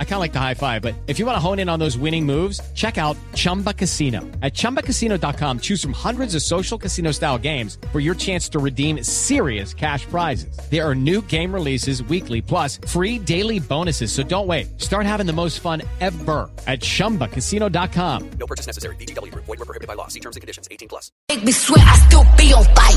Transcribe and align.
I 0.00 0.04
kind 0.04 0.14
of 0.14 0.20
like 0.20 0.32
the 0.32 0.40
high 0.40 0.54
five, 0.54 0.82
but 0.82 0.96
if 1.06 1.20
you 1.20 1.26
want 1.26 1.36
to 1.36 1.40
hone 1.40 1.60
in 1.60 1.68
on 1.68 1.78
those 1.78 1.96
winning 1.96 2.26
moves, 2.26 2.60
check 2.74 2.98
out 2.98 3.16
Chumba 3.34 3.72
Casino. 3.72 4.22
At 4.42 4.54
ChumbaCasino.com, 4.54 5.60
choose 5.60 5.80
from 5.80 5.92
hundreds 5.92 6.34
of 6.34 6.42
social 6.42 6.76
casino 6.76 7.12
style 7.12 7.38
games 7.38 7.78
for 7.92 8.00
your 8.00 8.16
chance 8.16 8.48
to 8.48 8.58
redeem 8.58 9.04
serious 9.04 9.72
cash 9.72 10.04
prizes. 10.06 10.58
There 10.68 10.84
are 10.84 10.96
new 10.96 11.22
game 11.22 11.54
releases 11.54 12.02
weekly, 12.02 12.42
plus 12.42 12.80
free 12.88 13.20
daily 13.20 13.60
bonuses. 13.60 14.10
So 14.10 14.24
don't 14.24 14.48
wait. 14.48 14.80
Start 14.80 15.06
having 15.06 15.26
the 15.26 15.32
most 15.32 15.60
fun 15.60 15.82
ever 16.00 16.50
at 16.66 16.80
ChumbaCasino.com. 16.80 18.30
No 18.30 18.46
purchase 18.48 18.66
necessary. 18.66 18.96
BGW. 18.96 19.32
Void 19.32 19.46
were 19.46 19.56
prohibited 19.58 19.86
by 19.86 19.94
law. 19.94 20.08
See 20.08 20.20
terms 20.20 20.34
and 20.34 20.40
conditions. 20.40 20.66
18 20.72 20.88
plus. 20.88 21.12
Make 21.28 21.44
me 21.44 21.52
sweat, 21.52 21.84
I 21.84 21.96
still 22.08 22.24
be 22.36 22.52
on 22.52 22.64
fire. 22.74 22.88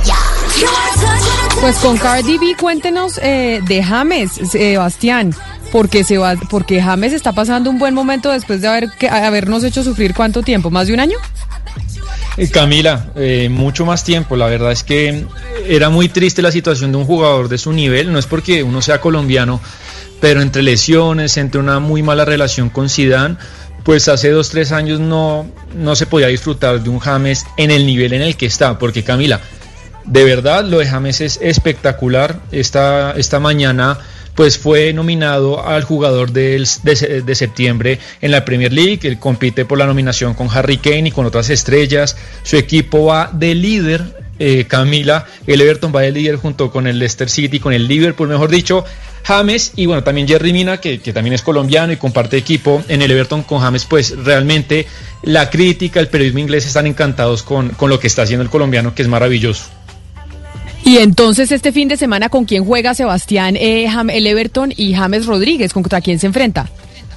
Pues 1.59 1.77
con 1.79 1.98
Cardi 1.98 2.38
B, 2.38 2.55
cuéntenos 2.55 3.20
eh, 3.20 3.62
de 3.68 3.84
James, 3.84 4.31
Sebastián, 4.31 5.34
porque, 5.71 6.03
se 6.03 6.17
va, 6.17 6.35
porque 6.49 6.81
James 6.81 7.13
está 7.13 7.31
pasando 7.31 7.70
un 7.70 7.79
buen 7.79 7.93
momento 7.93 8.31
después 8.31 8.62
de 8.62 8.67
haber, 8.67 8.89
que, 8.91 9.07
habernos 9.07 9.63
hecho 9.63 9.84
sufrir 9.84 10.13
cuánto 10.13 10.43
tiempo, 10.43 10.70
más 10.70 10.88
de 10.88 10.93
un 10.93 10.99
año. 10.99 11.17
Eh, 12.38 12.49
Camila, 12.49 13.12
eh, 13.16 13.49
mucho 13.49 13.85
más 13.85 14.03
tiempo. 14.03 14.35
La 14.35 14.48
verdad 14.48 14.71
es 14.71 14.84
que 14.84 15.26
era 15.67 15.89
muy 15.89 16.09
triste 16.09 16.41
la 16.41 16.52
situación 16.52 16.91
de 16.91 16.98
un 16.98 17.05
jugador 17.05 17.49
de 17.49 17.57
su 17.57 17.73
nivel. 17.73 18.12
No 18.12 18.20
es 18.20 18.26
porque 18.26 18.63
uno 18.63 18.81
sea 18.81 19.02
colombiano, 19.02 19.59
pero 20.20 20.41
entre 20.41 20.63
lesiones, 20.63 21.38
entre 21.38 21.59
una 21.59 21.79
muy 21.79 22.03
mala 22.03 22.26
relación 22.26 22.70
con 22.70 22.90
Zidane, 22.90 23.38
pues 23.84 24.07
hace 24.07 24.29
dos, 24.29 24.49
tres 24.49 24.71
años 24.71 24.99
no, 24.99 25.45
no 25.76 25.95
se 25.95 26.05
podía 26.05 26.27
disfrutar 26.27 26.81
de 26.81 26.90
un 26.90 26.99
James 26.99 27.45
en 27.57 27.71
el 27.71 27.85
nivel 27.85 28.13
en 28.13 28.21
el 28.21 28.38
que 28.38 28.45
está. 28.45 28.77
Porque 28.77 29.03
Camila, 29.03 29.41
de 30.05 30.23
verdad 30.23 30.66
lo 30.66 30.80
de 30.80 30.88
James 30.88 31.22
es 31.22 31.40
espectacular. 31.41 32.40
Esta, 32.52 33.13
esta 33.18 33.40
mañana 33.40 33.99
pues 34.35 34.58
fue 34.58 34.93
nominado 34.93 35.66
al 35.66 35.84
jugador 35.84 36.32
de, 36.32 36.66
de, 36.84 37.35
septiembre 37.35 37.99
en 38.21 38.32
la 38.32 38.46
Premier 38.46 38.71
League. 38.71 38.99
Él 39.04 39.20
compite 39.20 39.66
por 39.66 39.77
la 39.77 39.85
nominación 39.85 40.34
con 40.34 40.48
Harry 40.49 40.77
Kane 40.77 41.10
y 41.10 41.12
con 41.12 41.26
otras 41.26 41.49
estrellas. 41.49 42.16
Su 42.43 42.58
equipo 42.58 43.05
va 43.05 43.30
de 43.34 43.55
líder. 43.55 44.21
Eh, 44.43 44.66
Camila, 44.68 45.27
el 45.46 45.62
Everton 45.62 45.93
va 45.96 46.02
de 46.02 46.12
líder 46.12 46.38
junto 46.38 46.71
con 46.71 46.88
el 46.88 46.98
Leicester 46.98 47.30
City, 47.30 47.60
con 47.60 47.74
el 47.74 47.88
Liverpool, 47.88 48.27
mejor 48.27 48.49
dicho, 48.49 48.84
James 49.24 49.74
y 49.76 49.86
bueno, 49.86 50.04
también 50.04 50.27
Jerry 50.27 50.52
Mina, 50.52 50.77
que, 50.77 50.99
que 50.99 51.13
también 51.13 51.36
es 51.36 51.43
colombiano 51.43 51.93
y 51.93 51.98
comparte 51.98 52.38
equipo 52.38 52.84
en 52.88 53.04
el 53.04 53.12
Everton 53.12 53.43
con 53.43 53.60
James, 53.60 53.86
pues 53.86 54.18
realmente 54.18 54.88
la 55.21 55.52
crítica, 55.52 55.99
el 55.99 56.08
periodismo 56.08 56.40
inglés 56.40 56.65
están 56.65 56.88
encantados 56.88 57.43
con, 57.43 57.70
con 57.70 57.91
lo 57.91 57.99
que 57.99 58.08
está 58.08 58.24
haciendo 58.24 58.43
el 58.43 58.49
colombiano, 58.49 58.96
que 58.96 59.04
es 59.04 59.08
maravilloso. 59.08 59.65
Y 60.84 60.98
entonces 60.98 61.51
este 61.51 61.71
fin 61.71 61.87
de 61.87 61.98
semana, 61.98 62.29
¿con 62.29 62.46
quién 62.46 62.65
juega 62.65 62.93
Sebastián 62.93 63.55
eh, 63.55 63.87
el 64.09 64.28
Everton 64.28 64.74
y 64.75 64.94
James 64.94 65.25
Rodríguez? 65.25 65.74
¿Contra 65.74 66.01
quién 66.01 66.19
se 66.19 66.28
enfrenta? 66.28 66.69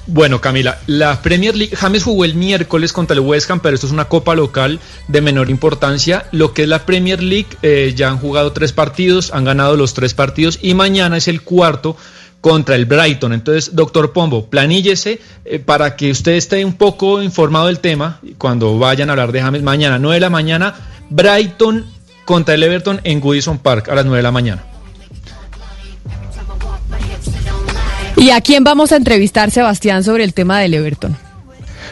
Bueno, 0.07 0.39
Camila, 0.39 0.77
la 0.85 1.19
Premier 1.23 1.55
League, 1.55 1.75
James 1.75 2.03
jugó 2.03 2.25
el 2.25 2.35
miércoles 2.35 2.93
contra 2.93 3.15
el 3.15 3.21
West 3.21 3.49
Ham, 3.49 3.59
pero 3.59 3.73
esto 3.73 3.87
es 3.87 3.93
una 3.93 4.05
copa 4.05 4.35
local 4.35 4.79
de 5.07 5.21
menor 5.21 5.49
importancia. 5.49 6.27
Lo 6.31 6.53
que 6.53 6.63
es 6.63 6.69
la 6.69 6.85
Premier 6.85 7.23
League, 7.23 7.47
eh, 7.63 7.91
ya 7.95 8.09
han 8.09 8.19
jugado 8.19 8.51
tres 8.51 8.71
partidos, 8.71 9.33
han 9.33 9.45
ganado 9.45 9.75
los 9.75 9.95
tres 9.95 10.13
partidos 10.13 10.59
y 10.61 10.75
mañana 10.75 11.17
es 11.17 11.27
el 11.27 11.41
cuarto 11.41 11.97
contra 12.39 12.75
el 12.75 12.85
Brighton. 12.85 13.33
Entonces, 13.33 13.75
doctor 13.75 14.13
Pombo, 14.13 14.45
planíllese 14.45 15.19
eh, 15.43 15.57
para 15.57 15.95
que 15.95 16.11
usted 16.11 16.33
esté 16.33 16.63
un 16.63 16.73
poco 16.73 17.23
informado 17.23 17.65
del 17.65 17.79
tema 17.79 18.19
cuando 18.37 18.77
vayan 18.77 19.09
a 19.09 19.13
hablar 19.13 19.31
de 19.31 19.41
James 19.41 19.63
mañana, 19.63 19.97
9 19.97 20.17
de 20.17 20.21
la 20.21 20.29
mañana, 20.29 20.75
Brighton 21.09 21.94
contra 22.25 22.55
el 22.55 22.63
Everton 22.63 22.99
en 23.03 23.21
Goodison 23.21 23.59
Park 23.59 23.89
a 23.89 23.95
las 23.95 24.05
9 24.05 24.17
de 24.17 24.23
la 24.23 24.31
mañana. 24.31 24.63
¿Y 28.17 28.31
a 28.31 28.41
quién 28.41 28.63
vamos 28.63 28.91
a 28.91 28.95
entrevistar, 28.95 29.51
Sebastián, 29.51 30.03
sobre 30.03 30.23
el 30.23 30.33
tema 30.33 30.59
del 30.59 30.73
Everton? 30.73 31.15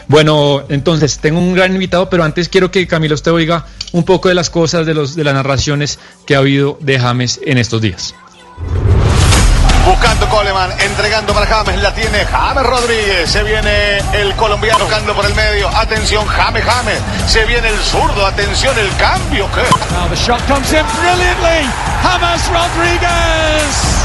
Bueno, 0.08 0.64
entonces 0.68 1.18
tengo 1.18 1.38
un 1.38 1.54
gran 1.54 1.72
invitado, 1.72 2.10
pero 2.10 2.24
antes 2.24 2.48
quiero 2.48 2.70
que 2.70 2.86
Camilo 2.86 3.14
usted 3.14 3.32
oiga 3.32 3.66
un 3.92 4.04
poco 4.04 4.28
de 4.28 4.34
las 4.34 4.50
cosas, 4.50 4.86
de, 4.86 4.94
los, 4.94 5.14
de 5.16 5.24
las 5.24 5.34
narraciones 5.34 5.98
que 6.26 6.34
ha 6.34 6.38
habido 6.38 6.78
de 6.80 6.98
James 6.98 7.40
en 7.44 7.58
estos 7.58 7.80
días. 7.80 8.14
Buscando 9.86 10.26
Coleman, 10.30 10.72
entregando 10.80 11.34
para 11.34 11.46
James, 11.46 11.78
la 11.82 11.92
tiene 11.92 12.24
James 12.24 12.64
Rodríguez. 12.64 13.30
Se 13.30 13.42
viene 13.42 13.98
el 14.14 14.34
colombiano 14.34 14.78
tocando 14.78 15.14
por 15.14 15.26
el 15.26 15.34
medio. 15.34 15.68
Atención, 15.76 16.26
James 16.26 16.64
James. 16.64 17.00
Se 17.26 17.44
viene 17.44 17.68
el 17.68 17.78
zurdo. 17.78 18.26
Atención, 18.26 18.76
el 18.78 18.94
cambio. 18.96 19.46
The 20.08 20.16
shot 20.16 20.40
comes 20.48 20.72
in 20.72 20.84
brilliantly. 21.00 21.68
James 22.02 22.48
Rodríguez. 22.48 24.04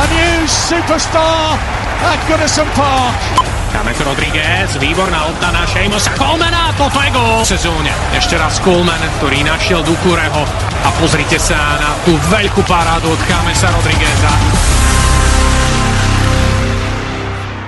A 0.00 0.06
new 0.14 0.46
superstar 0.46 1.58
at 2.04 2.28
Goodison 2.28 2.68
Park. 2.76 3.49
James 3.70 4.00
Rodriguez, 4.02 4.68
výborná 4.82 5.30
oddaná 5.30 5.62
Šejmosa 5.66 6.10
Kolmana, 6.18 6.74
toto 6.74 6.98
je 6.98 7.10
gól 7.14 7.40
v 7.42 7.48
sezóne. 7.48 7.90
Ešte 8.18 8.34
raz 8.34 8.58
Coleman, 8.58 8.98
ktorý 9.22 9.46
našiel 9.46 9.86
Dukureho 9.86 10.42
a 10.82 10.88
pozrite 10.98 11.38
sa 11.38 11.78
na 11.78 11.90
tú 12.02 12.12
veľkú 12.28 12.66
parádu 12.66 13.14
od 13.14 13.20
Jamesa 13.30 13.70
Rodrigueza. 13.70 14.30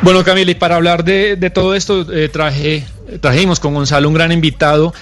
Bueno, 0.02 0.26
Camila, 0.26 0.50
y 0.50 0.58
para 0.58 0.74
hablar 0.74 1.06
de, 1.06 1.36
de 1.36 1.50
todo 1.50 1.78
esto, 1.78 2.02
eh, 2.10 2.28
traje, 2.28 2.82
trajimos 3.22 3.60
con 3.60 3.72
Gonzalo 3.72 4.08
un 4.10 4.14
gran 4.14 4.32
invitado 4.32 4.92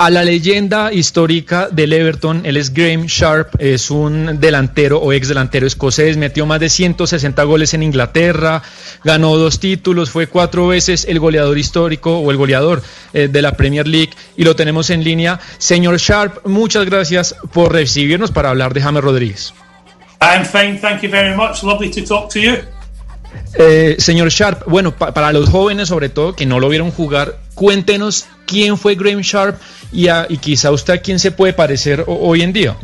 a 0.00 0.08
la 0.08 0.24
leyenda 0.24 0.94
histórica 0.94 1.68
del 1.70 1.92
Everton. 1.92 2.46
Él 2.46 2.56
es 2.56 2.72
Graham 2.72 3.04
Sharp, 3.04 3.50
es 3.58 3.90
un 3.90 4.40
delantero 4.40 4.98
o 4.98 5.12
ex 5.12 5.28
delantero 5.28 5.66
escocés, 5.66 6.16
metió 6.16 6.46
más 6.46 6.58
de 6.58 6.70
160 6.70 7.44
goles 7.44 7.74
en 7.74 7.82
Inglaterra, 7.82 8.62
ganó 9.04 9.36
dos 9.36 9.60
títulos, 9.60 10.08
fue 10.08 10.26
cuatro 10.26 10.68
veces 10.68 11.04
el 11.06 11.20
goleador 11.20 11.58
histórico 11.58 12.18
o 12.18 12.30
el 12.30 12.38
goleador 12.38 12.82
eh, 13.12 13.28
de 13.28 13.42
la 13.42 13.52
Premier 13.52 13.86
League 13.86 14.12
y 14.38 14.44
lo 14.44 14.56
tenemos 14.56 14.88
en 14.88 15.04
línea. 15.04 15.38
Señor 15.58 15.98
Sharp, 15.98 16.46
muchas 16.46 16.86
gracias 16.86 17.36
por 17.52 17.70
recibirnos 17.70 18.30
para 18.30 18.48
hablar 18.48 18.72
de 18.72 18.80
James 18.80 19.04
Rodríguez. 19.04 19.52
I'm 20.22 20.46
fine, 20.46 20.78
thank 20.78 21.02
you 21.02 21.10
very 21.10 21.36
much. 21.36 21.62
Lovely 21.62 21.90
to 21.90 22.02
talk 22.02 22.32
to 22.32 22.38
you. 22.38 22.52
Eh, 23.54 23.96
señor 23.98 24.30
Sharp, 24.30 24.64
bueno, 24.66 24.96
pa 24.96 25.12
para 25.12 25.32
los 25.32 25.48
jóvenes 25.48 25.88
sobre 25.88 26.08
todo 26.08 26.34
que 26.34 26.46
no 26.46 26.60
lo 26.60 26.68
vieron 26.68 26.90
jugar, 26.90 27.36
cuéntenos 27.60 28.26
quién 28.46 28.78
fue 28.78 28.94
Graham 28.94 29.20
Sharp 29.20 29.60
y, 29.92 30.08
a, 30.08 30.24
y 30.30 30.38
quizá 30.38 30.70
usted 30.70 30.94
a 30.94 30.98
quién 30.98 31.18
se 31.18 31.30
puede 31.30 31.52
parecer 31.52 32.02
hoy 32.06 32.40
en 32.40 32.54
día. 32.54 32.74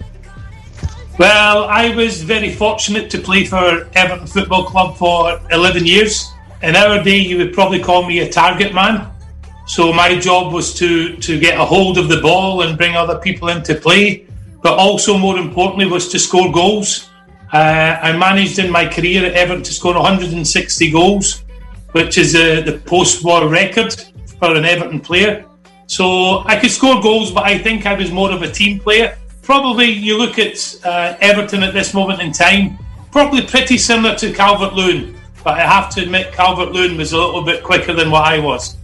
Well, 1.19 1.65
I 1.71 1.95
was 1.97 2.23
very 2.23 2.53
fortunate 2.53 3.09
to 3.09 3.19
play 3.23 3.47
for 3.47 3.89
Everton 3.95 4.27
Football 4.27 4.67
Club 4.67 4.99
for 4.99 5.41
11 5.51 5.87
years. 5.87 6.31
In 6.63 6.77
our 6.77 7.03
day, 7.03 7.17
you 7.17 7.39
would 7.39 7.55
probably 7.55 7.81
call 7.81 8.05
me 8.05 8.21
a 8.21 8.29
target 8.29 8.75
man. 8.75 9.09
So 9.67 9.95
my 9.95 10.15
job 10.21 10.53
was 10.53 10.75
to, 10.75 11.17
to 11.21 11.41
get 11.41 11.59
a 11.59 11.65
hold 11.65 11.97
of 11.97 12.11
the 12.11 12.21
ball 12.21 12.61
and 12.61 12.77
bring 12.77 12.97
other 12.97 13.19
people 13.19 13.49
into 13.49 13.77
play, 13.77 14.27
but 14.63 14.79
also 14.79 15.17
more 15.17 15.39
importantly 15.39 15.87
was 15.87 16.07
to 16.09 16.19
score 16.19 16.53
goals. 16.53 17.09
Uh, 17.51 17.99
I 18.03 18.15
managed 18.15 18.59
in 18.59 18.71
my 18.71 18.85
career 18.87 19.25
at 19.25 19.33
Everton 19.33 19.63
to 19.63 19.73
score 19.73 19.95
160 19.95 20.91
goals, 20.91 21.45
which 21.93 22.19
is 22.19 22.35
uh, 22.35 22.61
the 22.61 22.79
post-war 22.85 23.49
record 23.49 23.95
for 24.39 24.55
an 24.55 24.65
Everton 24.65 25.01
player. 25.01 25.45
So 25.87 26.43
I 26.47 26.57
could 26.57 26.71
score 26.71 27.01
goals, 27.01 27.31
but 27.31 27.45
I 27.45 27.59
think 27.59 27.87
I 27.87 27.95
was 27.95 28.11
more 28.11 28.33
of 28.33 28.43
a 28.43 28.51
team 28.51 28.81
player. 28.81 29.17
Probably 29.43 29.87
you 29.87 30.19
look 30.19 30.39
at 30.39 30.57
uh, 30.85 31.17
Everton 31.21 31.63
at 31.63 31.73
this 31.73 31.95
moment 31.95 32.21
in 32.21 32.33
time, 32.33 32.79
probably 33.13 33.43
pretty 33.43 33.79
similar 33.79 34.17
to 34.17 34.33
Calvert 34.33 34.75
Lewin, 34.75 35.15
but 35.45 35.55
I 35.55 35.63
have 35.63 35.89
to 35.95 36.03
admit 36.03 36.33
Calvert 36.33 36.73
Lewin 36.73 36.97
was 36.97 37.13
a 37.13 37.17
little 37.17 37.43
bit 37.43 37.63
quicker 37.63 37.93
than 37.93 38.11
what 38.11 38.25
I 38.25 38.41
was. 38.41 38.77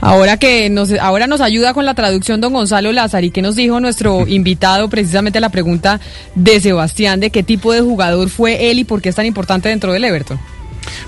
Ahora 0.00 0.36
que 0.38 0.70
nos, 0.70 0.92
ahora 0.92 1.26
nos 1.26 1.40
ayuda 1.40 1.74
con 1.74 1.84
la 1.84 1.94
traducción 1.94 2.40
don 2.40 2.52
Gonzalo 2.52 2.92
Lázaro, 2.92 3.26
¿qué 3.32 3.42
nos 3.42 3.56
dijo 3.56 3.80
nuestro 3.80 4.26
invitado 4.26 4.88
precisamente 4.88 5.40
la 5.40 5.50
pregunta 5.50 6.00
de 6.34 6.60
Sebastián 6.60 7.20
de 7.20 7.30
qué 7.30 7.42
tipo 7.42 7.72
de 7.72 7.80
jugador 7.80 8.30
fue 8.30 8.70
él 8.70 8.78
y 8.78 8.84
por 8.84 9.02
qué 9.02 9.08
es 9.08 9.16
tan 9.16 9.26
importante 9.26 9.68
dentro 9.68 9.92
del 9.92 10.04
Everton? 10.04 10.38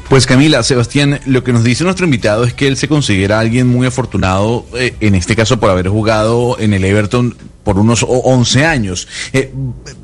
Pues 0.09 0.27
Camila, 0.27 0.63
Sebastián, 0.63 1.21
lo 1.27 1.45
que 1.45 1.53
nos 1.53 1.65
dice 1.65 1.85
nuestro 1.85 2.05
invitado 2.05 2.45
es 2.45 2.53
que 2.53 2.67
él 2.67 2.77
se 2.77 2.89
considera 2.89 3.39
alguien 3.39 3.67
muy 3.69 3.87
afortunado, 3.87 4.67
eh, 4.75 4.95
en 5.01 5.15
este 5.15 5.37
caso 5.37 5.61
por 5.61 5.71
haber 5.71 5.89
jugado 5.89 6.59
en 6.59 6.75
el 6.75 6.85
Everton 6.85 7.37
por 7.63 7.79
unos 7.79 8.05
11 8.09 8.67
años. 8.67 9.07
Eh, 9.33 9.53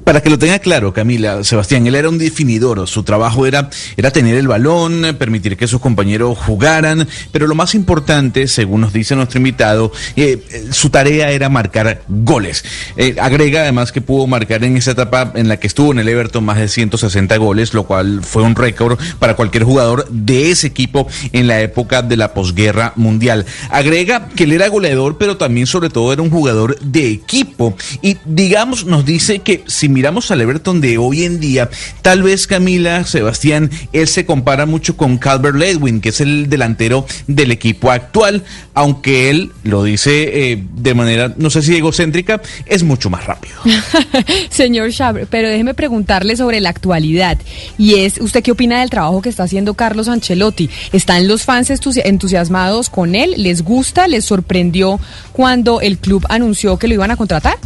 para 0.07 0.21
que 0.21 0.31
lo 0.31 0.39
tenga 0.39 0.61
claro, 0.61 0.93
Camila, 0.93 1.43
Sebastián, 1.43 1.85
él 1.89 1.97
era 1.97 2.09
un 2.09 2.17
definidor, 2.17 2.87
su 2.87 3.03
trabajo 3.03 3.45
era, 3.45 3.71
era 3.97 4.13
tener 4.13 4.37
el 4.37 4.47
balón, 4.47 5.17
permitir 5.19 5.57
que 5.57 5.67
sus 5.67 5.81
compañeros 5.81 6.39
jugaran, 6.39 7.09
pero 7.33 7.49
lo 7.49 7.57
más 7.57 7.75
importante, 7.75 8.47
según 8.47 8.83
nos 8.83 8.93
dice 8.93 9.17
nuestro 9.17 9.39
invitado, 9.39 9.91
eh, 10.15 10.69
su 10.71 10.91
tarea 10.91 11.33
era 11.33 11.49
marcar 11.49 12.03
goles. 12.07 12.65
Eh, 12.97 13.17
agrega 13.21 13.63
además 13.63 13.91
que 13.91 14.01
pudo 14.01 14.29
marcar 14.29 14.63
en 14.63 14.77
esa 14.77 14.93
etapa 14.93 15.33
en 15.35 15.49
la 15.49 15.57
que 15.57 15.67
estuvo 15.67 15.91
en 15.91 15.99
el 15.99 16.09
Everton 16.09 16.45
más 16.45 16.59
de 16.59 16.69
160 16.69 17.37
goles, 17.39 17.75
lo 17.75 17.83
cual 17.83 18.21
fue 18.23 18.45
un 18.45 18.55
récord 18.55 19.01
para 19.19 19.35
cualquier 19.35 19.65
jugador 19.65 20.07
de 20.09 20.53
ese 20.53 20.69
equipo 20.69 21.09
en 21.33 21.49
la 21.49 21.61
época 21.63 22.03
de 22.03 22.17
la 22.17 22.33
posguerra 22.33 22.93
mundial. 22.95 23.45
Agrega 23.71 24.29
que 24.29 24.45
él 24.45 24.53
era 24.53 24.69
goleador, 24.69 25.19
pero 25.19 25.37
también 25.37 25.67
sobre 25.67 25.91
todo 25.91 26.13
era 26.13 26.23
un 26.23 26.31
jugador 26.31 26.79
de 26.79 27.11
equipo. 27.11 27.77
Y 28.03 28.19
digamos, 28.25 28.87
nos 28.87 29.05
dice 29.05 29.41
que 29.41 29.65
si 29.67 29.96
miramos 29.97 30.31
al 30.31 30.43
Everton 30.43 30.83
de 30.83 30.99
hoy 30.99 31.25
en 31.25 31.41
día, 31.41 31.71
tal 32.03 32.23
vez 32.23 32.47
Camila, 32.47 33.07
Sebastián, 33.07 33.71
él 33.95 34.09
se 34.09 34.27
compara 34.27 34.67
mucho 34.67 34.95
con 34.95 35.17
Calvert 35.17 35.57
Ledwin, 35.57 36.03
que 36.03 36.11
es 36.11 36.21
el 36.21 36.51
delantero 36.51 37.07
del 37.27 37.51
equipo 37.51 37.91
actual, 37.91 38.45
aunque 38.75 39.31
él 39.31 39.53
lo 39.63 39.83
dice 39.85 40.53
eh, 40.53 40.63
de 40.75 40.93
manera, 40.93 41.33
no 41.39 41.49
sé 41.49 41.63
si 41.63 41.75
egocéntrica, 41.75 42.43
es 42.67 42.83
mucho 42.83 43.09
más 43.09 43.25
rápido. 43.25 43.55
Señor 44.51 44.91
Schaber, 44.93 45.27
pero 45.29 45.49
déjeme 45.49 45.73
preguntarle 45.73 46.37
sobre 46.37 46.61
la 46.61 46.69
actualidad. 46.69 47.39
Y 47.79 48.01
es, 48.01 48.19
¿usted 48.21 48.43
qué 48.43 48.53
opina 48.53 48.81
del 48.81 48.91
trabajo 48.91 49.23
que 49.23 49.31
está 49.31 49.45
haciendo 49.45 49.73
Carlos 49.73 50.09
Ancelotti? 50.09 50.69
¿Están 50.93 51.27
los 51.27 51.45
fans 51.45 51.71
entusiasmados 51.71 52.91
con 52.91 53.15
él? 53.15 53.33
¿Les 53.39 53.63
gusta? 53.63 54.09
¿Les 54.09 54.27
sorprendió 54.27 55.01
cuando 55.33 55.81
el 55.81 55.97
club 55.97 56.27
anunció 56.29 56.79
que 56.79 56.87
lo 56.87 56.93
iban 56.93 57.11
a 57.11 57.17
contratar? 57.17 57.57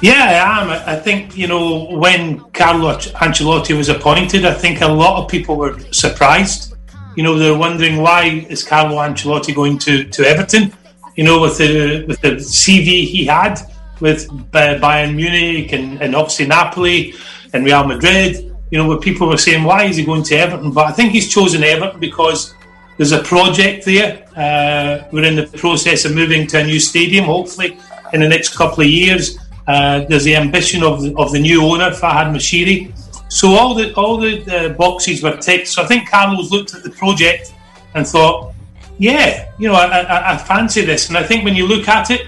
Yeah, 0.00 0.12
I 0.12 0.60
am. 0.62 0.70
I 0.86 0.94
think, 0.94 1.36
you 1.36 1.48
know, 1.48 1.96
when 1.96 2.38
Carlo 2.50 2.96
Ancelotti 2.96 3.76
was 3.76 3.88
appointed, 3.88 4.44
I 4.44 4.54
think 4.54 4.80
a 4.80 4.86
lot 4.86 5.22
of 5.22 5.28
people 5.28 5.56
were 5.56 5.76
surprised. 5.92 6.74
You 7.16 7.24
know, 7.24 7.36
they're 7.36 7.58
wondering 7.58 7.96
why 7.96 8.46
is 8.48 8.62
Carlo 8.62 8.96
Ancelotti 8.98 9.52
going 9.52 9.76
to, 9.78 10.04
to 10.04 10.24
Everton? 10.24 10.72
You 11.16 11.24
know, 11.24 11.40
with 11.40 11.58
the 11.58 12.04
with 12.06 12.20
the 12.20 12.36
CV 12.36 13.08
he 13.08 13.24
had 13.24 13.58
with 14.00 14.28
Bayern 14.52 15.16
Munich 15.16 15.72
and, 15.72 16.00
and 16.00 16.14
obviously 16.14 16.46
Napoli 16.46 17.14
and 17.52 17.64
Real 17.64 17.84
Madrid, 17.84 18.54
you 18.70 18.78
know, 18.78 18.86
where 18.86 18.98
people 18.98 19.26
were 19.26 19.36
saying, 19.36 19.64
why 19.64 19.84
is 19.84 19.96
he 19.96 20.04
going 20.04 20.22
to 20.22 20.36
Everton? 20.36 20.70
But 20.70 20.86
I 20.86 20.92
think 20.92 21.10
he's 21.10 21.28
chosen 21.28 21.64
Everton 21.64 21.98
because 21.98 22.54
there's 22.98 23.10
a 23.10 23.22
project 23.24 23.84
there. 23.84 24.24
Uh, 24.36 25.08
we're 25.10 25.24
in 25.24 25.34
the 25.34 25.46
process 25.58 26.04
of 26.04 26.14
moving 26.14 26.46
to 26.48 26.60
a 26.60 26.64
new 26.64 26.78
stadium, 26.78 27.24
hopefully, 27.24 27.76
in 28.12 28.20
the 28.20 28.28
next 28.28 28.56
couple 28.56 28.84
of 28.84 28.88
years. 28.88 29.38
Uh, 29.68 30.06
there's 30.08 30.24
the 30.24 30.34
ambition 30.34 30.82
of 30.82 31.02
the, 31.02 31.14
of 31.16 31.30
the 31.30 31.38
new 31.38 31.62
owner, 31.62 31.90
Fahad 31.90 32.32
Mashiri. 32.34 32.90
So 33.30 33.50
all 33.50 33.74
the 33.74 33.92
all 33.94 34.16
the 34.16 34.34
uh, 34.48 34.68
boxes 34.70 35.22
were 35.22 35.36
ticked. 35.36 35.68
So 35.68 35.82
I 35.82 35.86
think 35.86 36.08
Carlos 36.08 36.50
looked 36.50 36.74
at 36.74 36.82
the 36.82 36.90
project 36.90 37.52
and 37.94 38.06
thought, 38.06 38.54
yeah, 38.96 39.52
you 39.58 39.68
know, 39.68 39.74
I, 39.74 40.00
I, 40.00 40.32
I 40.32 40.36
fancy 40.38 40.84
this. 40.86 41.08
And 41.08 41.18
I 41.18 41.22
think 41.22 41.44
when 41.44 41.54
you 41.54 41.66
look 41.66 41.86
at 41.86 42.10
it, 42.10 42.22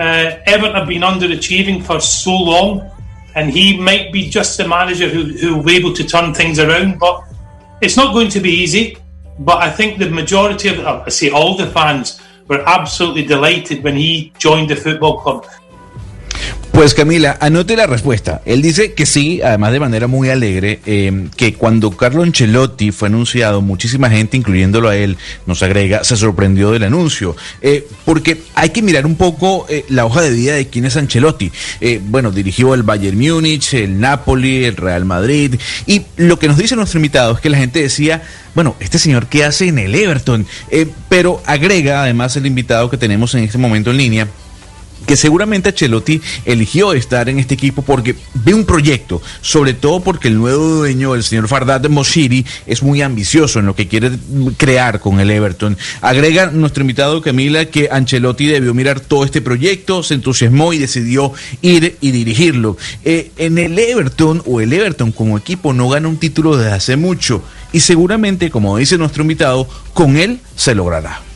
uh, 0.00 0.40
Everton 0.46 0.74
have 0.74 0.88
been 0.88 1.02
underachieving 1.02 1.84
for 1.84 2.00
so 2.00 2.34
long, 2.34 2.90
and 3.36 3.48
he 3.48 3.78
might 3.78 4.12
be 4.12 4.28
just 4.28 4.58
the 4.58 4.66
manager 4.66 5.08
who, 5.08 5.22
who 5.24 5.56
will 5.56 5.62
be 5.62 5.76
able 5.76 5.92
to 5.94 6.04
turn 6.04 6.34
things 6.34 6.58
around. 6.58 6.98
But 6.98 7.22
it's 7.80 7.96
not 7.96 8.12
going 8.12 8.30
to 8.30 8.40
be 8.40 8.50
easy. 8.50 8.98
But 9.38 9.58
I 9.62 9.70
think 9.70 10.00
the 10.00 10.10
majority 10.10 10.68
of, 10.68 10.80
I 10.80 11.08
say 11.10 11.30
all 11.30 11.56
the 11.56 11.68
fans, 11.68 12.20
were 12.48 12.62
absolutely 12.66 13.24
delighted 13.24 13.82
when 13.82 13.96
he 13.96 14.32
joined 14.38 14.68
the 14.68 14.76
football 14.76 15.20
club. 15.20 15.46
Pues 16.82 16.94
Camila, 16.94 17.38
anote 17.40 17.76
la 17.76 17.86
respuesta. 17.86 18.42
Él 18.44 18.60
dice 18.60 18.92
que 18.92 19.06
sí, 19.06 19.40
además 19.40 19.70
de 19.70 19.78
manera 19.78 20.08
muy 20.08 20.30
alegre, 20.30 20.80
eh, 20.84 21.28
que 21.36 21.54
cuando 21.54 21.92
Carlo 21.92 22.24
Ancelotti 22.24 22.90
fue 22.90 23.06
anunciado, 23.06 23.62
muchísima 23.62 24.10
gente, 24.10 24.36
incluyéndolo 24.36 24.88
a 24.88 24.96
él, 24.96 25.16
nos 25.46 25.62
agrega, 25.62 26.02
se 26.02 26.16
sorprendió 26.16 26.72
del 26.72 26.82
anuncio. 26.82 27.36
Eh, 27.60 27.86
porque 28.04 28.42
hay 28.56 28.70
que 28.70 28.82
mirar 28.82 29.06
un 29.06 29.14
poco 29.14 29.64
eh, 29.68 29.84
la 29.90 30.04
hoja 30.06 30.22
de 30.22 30.30
vida 30.30 30.54
de 30.54 30.66
quién 30.66 30.84
es 30.84 30.96
Ancelotti. 30.96 31.52
bueno, 32.08 32.32
dirigió 32.32 32.74
el 32.74 32.82
Bayern 32.82 33.16
Múnich, 33.16 33.74
el 33.74 34.00
Napoli, 34.00 34.64
el 34.64 34.76
Real 34.76 35.04
Madrid. 35.04 35.54
Y 35.86 36.02
lo 36.16 36.40
que 36.40 36.48
nos 36.48 36.58
dice 36.58 36.74
nuestro 36.74 36.98
invitado 36.98 37.34
es 37.34 37.40
que 37.40 37.48
la 37.48 37.58
gente 37.58 37.80
decía, 37.80 38.24
bueno, 38.56 38.74
este 38.80 38.98
señor, 38.98 39.28
¿qué 39.28 39.44
hace 39.44 39.68
en 39.68 39.78
el 39.78 39.94
Everton? 39.94 40.48
pero 41.08 41.40
agrega, 41.46 42.02
además, 42.02 42.36
el 42.36 42.46
invitado 42.46 42.90
que 42.90 42.96
tenemos 42.96 43.36
en 43.36 43.44
este 43.44 43.58
momento 43.58 43.92
en 43.92 43.98
línea, 43.98 44.28
que 45.06 45.16
seguramente 45.16 45.70
Ancelotti 45.70 46.20
eligió 46.44 46.92
estar 46.92 47.28
en 47.28 47.38
este 47.38 47.54
equipo 47.54 47.82
porque 47.82 48.14
ve 48.34 48.54
un 48.54 48.64
proyecto, 48.64 49.20
sobre 49.40 49.74
todo 49.74 50.00
porque 50.00 50.28
el 50.28 50.38
nuevo 50.38 50.64
dueño, 50.64 51.14
el 51.14 51.22
señor 51.22 51.48
Fardad 51.48 51.84
Moshiri, 51.88 52.44
es 52.66 52.82
muy 52.82 53.02
ambicioso 53.02 53.58
en 53.58 53.66
lo 53.66 53.74
que 53.74 53.88
quiere 53.88 54.10
crear 54.56 55.00
con 55.00 55.20
el 55.20 55.30
Everton. 55.30 55.76
Agrega 56.00 56.46
nuestro 56.46 56.82
invitado 56.82 57.22
Camila 57.22 57.64
que 57.66 57.88
Ancelotti 57.90 58.46
debió 58.46 58.74
mirar 58.74 59.00
todo 59.00 59.24
este 59.24 59.40
proyecto, 59.40 60.02
se 60.02 60.14
entusiasmó 60.14 60.72
y 60.72 60.78
decidió 60.78 61.32
ir 61.60 61.96
y 62.00 62.10
dirigirlo. 62.10 62.76
Eh, 63.04 63.30
en 63.36 63.58
el 63.58 63.78
Everton 63.78 64.42
o 64.46 64.60
el 64.60 64.72
Everton 64.72 65.12
como 65.12 65.38
equipo 65.38 65.72
no 65.72 65.88
gana 65.88 66.08
un 66.08 66.16
título 66.16 66.56
desde 66.56 66.72
hace 66.72 66.96
mucho 66.96 67.42
y 67.72 67.80
seguramente, 67.80 68.50
como 68.50 68.76
dice 68.76 68.98
nuestro 68.98 69.22
invitado, 69.22 69.66
con 69.94 70.16
él 70.16 70.40
se 70.56 70.74
logrará. 70.74 71.31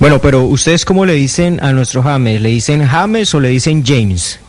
Bueno, 0.00 0.18
pero 0.18 0.44
ustedes 0.44 0.86
cómo 0.86 1.04
le 1.04 1.12
dicen 1.12 1.62
a 1.62 1.72
nuestro 1.72 2.02
James? 2.02 2.40
¿Le 2.40 2.48
dicen 2.48 2.86
James 2.86 3.34
o 3.34 3.38
le 3.38 3.50
dicen 3.50 3.84
James? 3.84 4.40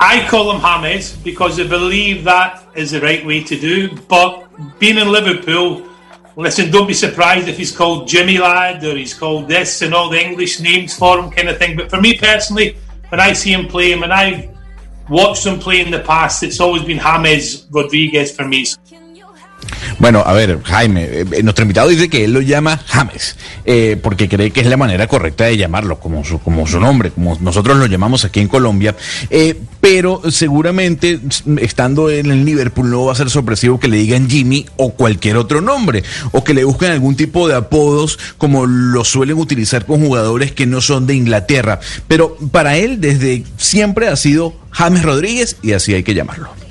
I 0.00 0.26
call 0.28 0.50
him 0.50 0.60
James 0.60 1.16
because 1.22 1.62
I 1.62 1.68
believe 1.68 2.24
that 2.24 2.64
is 2.74 2.90
the 2.90 3.00
right 3.00 3.24
way 3.24 3.44
to 3.44 3.54
do. 3.54 3.94
But 4.08 4.48
being 4.80 4.98
in 4.98 5.12
Liverpool, 5.12 5.84
listen, 6.36 6.72
don't 6.72 6.88
be 6.88 6.92
surprised 6.92 7.46
if 7.46 7.56
he's 7.56 7.70
called 7.70 8.08
Jimmy 8.08 8.38
Lad 8.38 8.82
or 8.82 8.96
he's 8.96 9.14
called 9.14 9.46
this 9.46 9.80
and 9.82 9.94
all 9.94 10.10
the 10.10 10.20
English 10.20 10.58
names 10.58 10.98
for 10.98 11.20
him, 11.20 11.30
kind 11.30 11.48
of 11.48 11.56
thing. 11.56 11.76
But 11.76 11.88
for 11.88 12.00
me 12.00 12.18
personally, 12.18 12.76
when 13.10 13.20
I 13.20 13.32
see 13.32 13.52
him 13.52 13.68
play, 13.68 13.92
and 13.92 14.12
I've 14.12 14.50
watched 15.08 15.46
him 15.46 15.60
play 15.60 15.82
in 15.82 15.92
the 15.92 16.00
past, 16.00 16.42
it's 16.42 16.58
always 16.58 16.82
been 16.82 16.98
James 16.98 17.68
Rodriguez 17.70 18.34
for 18.34 18.44
me. 18.44 18.66
Bueno, 19.98 20.22
a 20.26 20.32
ver, 20.32 20.60
Jaime, 20.64 21.04
eh, 21.04 21.42
nuestro 21.42 21.62
invitado 21.62 21.88
dice 21.88 22.08
que 22.08 22.24
él 22.24 22.32
lo 22.32 22.40
llama 22.40 22.80
James, 22.86 23.36
eh, 23.64 23.96
porque 24.02 24.28
cree 24.28 24.50
que 24.50 24.60
es 24.60 24.66
la 24.66 24.76
manera 24.76 25.06
correcta 25.06 25.44
de 25.44 25.56
llamarlo, 25.56 26.00
como 26.00 26.24
su, 26.24 26.40
como 26.40 26.66
su 26.66 26.80
nombre, 26.80 27.10
como 27.10 27.38
nosotros 27.40 27.76
lo 27.76 27.86
llamamos 27.86 28.24
aquí 28.24 28.40
en 28.40 28.48
Colombia, 28.48 28.96
eh, 29.30 29.56
pero 29.80 30.22
seguramente 30.30 31.20
estando 31.60 32.10
en 32.10 32.30
el 32.30 32.44
Liverpool 32.44 32.90
no 32.90 33.04
va 33.04 33.12
a 33.12 33.16
ser 33.16 33.30
sorpresivo 33.30 33.78
que 33.78 33.88
le 33.88 33.98
digan 33.98 34.28
Jimmy 34.28 34.66
o 34.76 34.94
cualquier 34.94 35.36
otro 35.36 35.60
nombre, 35.60 36.02
o 36.32 36.42
que 36.42 36.54
le 36.54 36.64
busquen 36.64 36.90
algún 36.90 37.14
tipo 37.14 37.46
de 37.46 37.54
apodos 37.54 38.18
como 38.36 38.66
lo 38.66 39.04
suelen 39.04 39.38
utilizar 39.38 39.86
con 39.86 40.00
jugadores 40.00 40.52
que 40.52 40.66
no 40.66 40.80
son 40.80 41.06
de 41.06 41.14
Inglaterra, 41.14 41.78
pero 42.08 42.36
para 42.50 42.76
él 42.76 43.00
desde 43.00 43.44
siempre 43.58 44.08
ha 44.08 44.16
sido 44.16 44.54
James 44.70 45.02
Rodríguez 45.02 45.56
y 45.62 45.72
así 45.72 45.94
hay 45.94 46.02
que 46.02 46.14
llamarlo. 46.14 46.63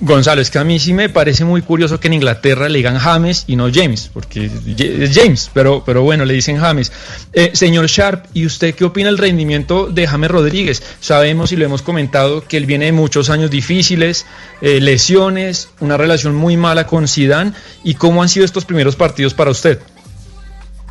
Gonzalo, 0.00 0.40
es 0.40 0.50
que 0.50 0.58
a 0.58 0.64
mí 0.64 0.78
sí 0.78 0.92
me 0.92 1.08
parece 1.08 1.44
muy 1.44 1.62
curioso 1.62 2.00
que 2.00 2.08
en 2.08 2.14
Inglaterra 2.14 2.68
le 2.68 2.78
digan 2.78 2.98
James 2.98 3.44
y 3.46 3.56
no 3.56 3.68
James, 3.72 4.10
porque 4.12 4.46
es 4.46 5.14
James, 5.14 5.50
pero, 5.52 5.82
pero 5.84 6.02
bueno, 6.02 6.24
le 6.24 6.34
dicen 6.34 6.58
James. 6.58 6.92
Eh, 7.32 7.50
señor 7.54 7.86
Sharp, 7.86 8.26
¿y 8.34 8.46
usted 8.46 8.74
qué 8.74 8.84
opina 8.84 9.08
del 9.08 9.18
rendimiento 9.18 9.88
de 9.88 10.06
James 10.06 10.30
Rodríguez? 10.30 10.82
Sabemos 11.00 11.52
y 11.52 11.56
lo 11.56 11.64
hemos 11.64 11.82
comentado 11.82 12.44
que 12.46 12.56
él 12.56 12.66
viene 12.66 12.86
de 12.86 12.92
muchos 12.92 13.30
años 13.30 13.50
difíciles, 13.50 14.26
eh, 14.60 14.80
lesiones, 14.80 15.70
una 15.80 15.96
relación 15.96 16.34
muy 16.34 16.56
mala 16.56 16.86
con 16.86 17.08
Zidane. 17.08 17.52
¿Y 17.84 17.94
cómo 17.94 18.22
han 18.22 18.28
sido 18.28 18.44
estos 18.44 18.64
primeros 18.64 18.96
partidos 18.96 19.34
para 19.34 19.50
usted? 19.50 19.80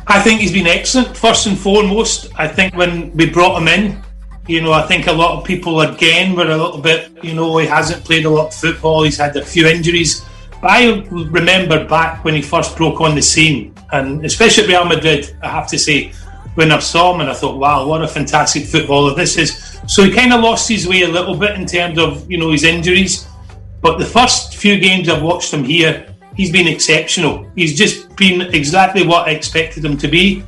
I 0.08 0.20
think 0.24 0.40
he's 0.40 0.52
been 0.52 0.66
excellent. 0.66 1.14
First 1.14 1.46
and 1.46 1.56
foremost, 1.56 2.26
I 2.36 2.48
think 2.48 2.76
when 2.76 3.12
we 3.14 3.26
brought 3.26 3.60
him 3.60 3.68
in, 3.68 3.98
You 4.50 4.60
know, 4.60 4.72
I 4.72 4.82
think 4.82 5.06
a 5.06 5.12
lot 5.12 5.38
of 5.38 5.44
people 5.44 5.80
again 5.82 6.34
were 6.34 6.50
a 6.50 6.56
little 6.56 6.80
bit, 6.80 7.12
you 7.22 7.34
know, 7.34 7.58
he 7.58 7.68
hasn't 7.68 8.04
played 8.04 8.24
a 8.24 8.28
lot 8.28 8.48
of 8.48 8.54
football. 8.54 9.04
He's 9.04 9.16
had 9.16 9.36
a 9.36 9.44
few 9.44 9.64
injuries. 9.68 10.26
But 10.60 10.72
I 10.72 11.06
remember 11.08 11.86
back 11.86 12.24
when 12.24 12.34
he 12.34 12.42
first 12.42 12.76
broke 12.76 13.00
on 13.00 13.14
the 13.14 13.22
scene, 13.22 13.72
and 13.92 14.24
especially 14.24 14.64
at 14.64 14.68
Real 14.68 14.84
Madrid, 14.86 15.36
I 15.40 15.48
have 15.50 15.68
to 15.68 15.78
say, 15.78 16.12
when 16.56 16.72
I 16.72 16.80
saw 16.80 17.14
him 17.14 17.20
and 17.20 17.30
I 17.30 17.34
thought, 17.34 17.58
wow, 17.58 17.86
what 17.86 18.02
a 18.02 18.08
fantastic 18.08 18.64
footballer 18.64 19.14
this 19.14 19.38
is. 19.38 19.78
So 19.86 20.02
he 20.02 20.10
kind 20.10 20.32
of 20.32 20.40
lost 20.40 20.68
his 20.68 20.88
way 20.88 21.02
a 21.02 21.08
little 21.08 21.36
bit 21.36 21.52
in 21.54 21.64
terms 21.64 21.96
of, 22.00 22.28
you 22.28 22.36
know, 22.36 22.50
his 22.50 22.64
injuries. 22.64 23.28
But 23.80 23.98
the 23.98 24.04
first 24.04 24.56
few 24.56 24.80
games 24.80 25.08
I've 25.08 25.22
watched 25.22 25.54
him 25.54 25.62
here, 25.62 26.12
he's 26.34 26.50
been 26.50 26.66
exceptional. 26.66 27.48
He's 27.54 27.78
just 27.78 28.16
been 28.16 28.40
exactly 28.52 29.06
what 29.06 29.28
I 29.28 29.30
expected 29.30 29.84
him 29.84 29.96
to 29.98 30.08
be. 30.08 30.42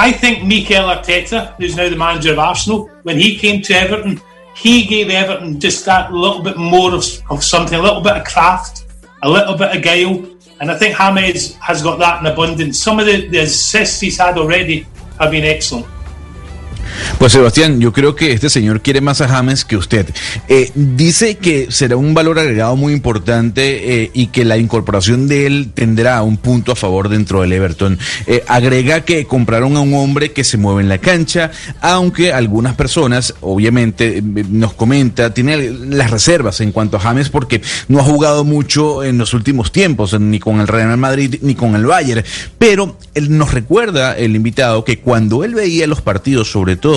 I 0.00 0.12
think 0.12 0.44
Mikel 0.44 0.84
Arteta, 0.84 1.56
who's 1.56 1.74
now 1.74 1.88
the 1.88 1.96
manager 1.96 2.32
of 2.32 2.38
Arsenal, 2.38 2.86
when 3.02 3.18
he 3.18 3.36
came 3.36 3.62
to 3.62 3.74
Everton, 3.74 4.20
he 4.54 4.86
gave 4.86 5.10
Everton 5.10 5.58
just 5.58 5.84
that 5.86 6.12
little 6.12 6.40
bit 6.40 6.56
more 6.56 6.94
of, 6.94 7.04
of 7.30 7.42
something, 7.42 7.76
a 7.76 7.82
little 7.82 8.00
bit 8.00 8.12
of 8.12 8.24
craft, 8.24 8.86
a 9.24 9.28
little 9.28 9.58
bit 9.58 9.76
of 9.76 9.82
guile. 9.82 10.24
And 10.60 10.70
I 10.70 10.78
think 10.78 10.96
James 10.96 11.54
has 11.56 11.82
got 11.82 11.98
that 11.98 12.20
in 12.20 12.26
abundance. 12.30 12.80
Some 12.80 13.00
of 13.00 13.06
the, 13.06 13.26
the 13.26 13.38
assists 13.38 13.98
he's 13.98 14.16
had 14.18 14.38
already 14.38 14.86
have 15.18 15.32
been 15.32 15.44
excellent. 15.44 15.86
Pues 17.18 17.32
Sebastián, 17.32 17.80
yo 17.80 17.92
creo 17.92 18.14
que 18.14 18.32
este 18.32 18.48
señor 18.48 18.80
quiere 18.80 19.00
más 19.00 19.20
a 19.20 19.28
James 19.28 19.64
que 19.64 19.76
usted. 19.76 20.06
Eh, 20.48 20.70
dice 20.74 21.36
que 21.36 21.68
será 21.70 21.96
un 21.96 22.14
valor 22.14 22.38
agregado 22.38 22.76
muy 22.76 22.92
importante 22.92 24.02
eh, 24.02 24.10
y 24.14 24.28
que 24.28 24.44
la 24.44 24.56
incorporación 24.56 25.28
de 25.28 25.46
él 25.46 25.70
tendrá 25.74 26.22
un 26.22 26.36
punto 26.36 26.72
a 26.72 26.76
favor 26.76 27.08
dentro 27.08 27.42
del 27.42 27.52
Everton. 27.52 27.98
Eh, 28.26 28.44
agrega 28.46 29.04
que 29.04 29.24
compraron 29.24 29.76
a 29.76 29.80
un 29.80 29.94
hombre 29.94 30.32
que 30.32 30.44
se 30.44 30.56
mueve 30.56 30.82
en 30.82 30.88
la 30.88 30.98
cancha, 30.98 31.50
aunque 31.80 32.32
algunas 32.32 32.74
personas, 32.74 33.34
obviamente, 33.40 34.22
nos 34.22 34.74
comenta, 34.74 35.34
tiene 35.34 35.70
las 35.70 36.10
reservas 36.10 36.60
en 36.60 36.72
cuanto 36.72 36.96
a 36.96 37.00
James 37.00 37.28
porque 37.28 37.62
no 37.88 38.00
ha 38.00 38.04
jugado 38.04 38.44
mucho 38.44 39.04
en 39.04 39.18
los 39.18 39.34
últimos 39.34 39.72
tiempos, 39.72 40.18
ni 40.18 40.38
con 40.38 40.60
el 40.60 40.68
Real 40.68 40.96
Madrid 40.96 41.36
ni 41.42 41.54
con 41.54 41.74
el 41.74 41.86
Bayern. 41.86 42.24
Pero 42.58 42.96
él 43.14 43.36
nos 43.36 43.52
recuerda, 43.52 44.16
el 44.16 44.36
invitado, 44.36 44.84
que 44.84 44.98
cuando 45.00 45.44
él 45.44 45.54
veía 45.54 45.86
los 45.86 46.00
partidos, 46.00 46.50
sobre 46.50 46.76
todo 46.76 46.87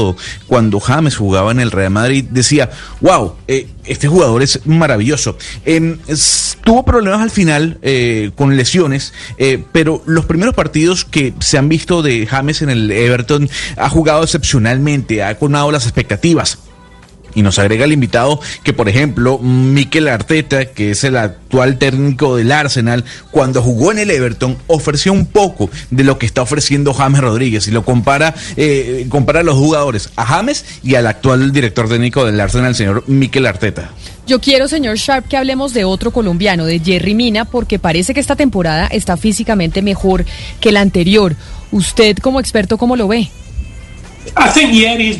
cuando 0.48 0.80
James 0.80 1.16
jugaba 1.16 1.52
en 1.52 1.60
el 1.60 1.72
Real 1.72 1.92
Madrid, 1.92 2.26
decía, 2.30 2.70
wow, 3.02 3.36
eh, 3.48 3.68
este 3.86 4.08
jugador 4.08 4.44
es 4.44 4.66
maravilloso. 4.66 5.38
Tuvo 6.64 6.86
problemas 6.86 7.22
al 7.22 7.32
final 7.32 7.80
eh, 7.82 8.32
con 8.36 8.56
lesiones, 8.56 9.14
eh, 9.38 9.64
pero 9.72 10.04
los 10.06 10.26
primeros 10.26 10.54
partidos 10.54 11.06
que 11.06 11.34
se 11.40 11.58
han 11.58 11.70
visto 11.70 12.02
de 12.02 12.28
James 12.28 12.62
en 12.62 12.70
el 12.70 12.92
Everton 12.92 13.50
ha 13.78 13.90
jugado 13.90 14.24
excepcionalmente, 14.24 15.24
ha 15.24 15.38
colmado 15.38 15.72
las 15.72 15.86
expectativas. 15.86 16.60
Y 17.36 17.42
nos 17.42 17.60
agrega 17.60 17.86
el 17.86 17.94
invitado 17.94 18.40
que, 18.64 18.74
por 18.74 18.90
ejemplo, 18.90 19.40
Mikel 19.40 20.08
Arteta, 20.08 20.66
que 20.66 20.92
es 20.92 21.04
el 21.04 21.18
actual 21.18 21.78
técnico 21.78 22.36
del 22.36 22.52
Arsenal, 22.52 23.04
cuando 23.32 23.62
jugó 23.62 23.92
en 23.92 24.00
el 24.00 24.10
Everton, 24.10 24.58
ofreció 24.68 25.14
un 25.14 25.26
poco 25.26 25.70
de 25.90 26.04
lo 26.04 26.18
que 26.18 26.26
está 26.26 26.42
ofreciendo 26.42 26.94
James 26.94 27.22
Rodríguez 27.22 27.68
y 27.68 27.72
lo 27.72 27.84
compara, 27.84 28.34
eh, 28.58 29.06
compara 29.10 29.42
a 29.42 29.44
los 29.44 29.56
jugadores, 29.56 30.10
a 30.16 30.26
James 30.26 30.66
y 30.84 30.96
al 30.96 31.08
actual 31.08 31.52
director 31.52 31.88
técnico 31.90 32.26
del 32.26 32.40
Arsenal, 32.40 32.70
el 32.70 32.76
señor 32.76 33.04
Mikel 33.08 33.46
Arteta. 33.46 33.92
Yo 34.28 34.40
quiero, 34.40 34.68
señor 34.68 34.98
Sharp, 34.98 35.28
que 35.28 35.36
hablemos 35.36 35.74
de 35.74 35.84
otro 35.84 36.12
colombiano, 36.12 36.66
de 36.66 36.80
Jerry 36.80 37.16
Mina, 37.16 37.46
porque 37.46 37.80
parece 37.80 38.14
que 38.14 38.20
esta 38.20 38.36
temporada 38.36 38.88
está 38.88 39.18
físicamente 39.18 39.82
mejor 39.82 40.26
que 40.60 40.72
la 40.72 40.82
anterior. 40.82 41.36
Usted, 41.72 42.18
como 42.18 42.40
experto, 42.40 42.78
¿cómo 42.78 42.96
lo 42.96 43.08
ve? 43.08 43.30
I 44.38 44.50
think 44.54 44.72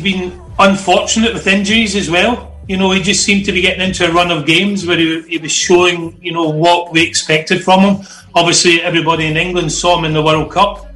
been 0.02 0.32
unfortunate 0.62 1.34
with 1.34 1.46
injuries 1.46 1.94
as 1.96 2.08
well. 2.08 2.56
You 2.68 2.76
know, 2.76 2.92
he 2.92 3.02
just 3.02 3.24
seemed 3.24 3.44
to 3.46 3.52
be 3.52 3.60
getting 3.60 3.86
into 3.86 4.08
a 4.08 4.12
run 4.12 4.30
of 4.30 4.46
games 4.46 4.86
where 4.86 4.96
he, 4.96 5.22
he 5.22 5.38
was 5.38 5.52
showing, 5.52 6.18
you 6.22 6.32
know, 6.32 6.48
what 6.48 6.92
we 6.92 7.02
expected 7.02 7.64
from 7.64 7.80
him. 7.80 8.06
Obviously, 8.34 8.80
everybody 8.80 9.26
in 9.26 9.36
England 9.36 9.72
saw 9.72 9.98
him 9.98 10.04
in 10.04 10.12
the 10.12 10.22
World 10.22 10.50
Cup 10.50 10.86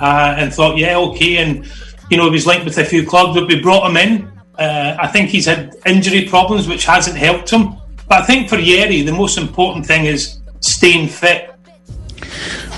uh, 0.00 0.34
and 0.38 0.52
thought, 0.52 0.78
yeah, 0.78 0.96
okay. 0.96 1.36
And, 1.36 1.70
you 2.10 2.16
know, 2.16 2.24
he 2.24 2.30
was 2.30 2.46
linked 2.46 2.64
with 2.64 2.78
a 2.78 2.84
few 2.84 3.06
clubs, 3.06 3.38
but 3.38 3.46
we 3.46 3.60
brought 3.60 3.88
him 3.90 3.96
in. 3.96 4.32
Uh, 4.58 4.96
I 4.98 5.06
think 5.08 5.28
he's 5.28 5.46
had 5.46 5.76
injury 5.86 6.26
problems, 6.26 6.66
which 6.66 6.84
hasn't 6.84 7.16
helped 7.16 7.50
him. 7.50 7.76
But 8.08 8.22
I 8.22 8.26
think 8.26 8.48
for 8.48 8.56
Yeri, 8.56 9.02
the 9.02 9.12
most 9.12 9.38
important 9.38 9.86
thing 9.86 10.06
is 10.06 10.40
staying 10.60 11.08
fit. 11.08 11.49